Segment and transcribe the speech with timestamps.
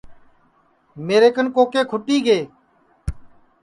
[1.05, 2.41] میرے کن کوکے کُھٹی گئے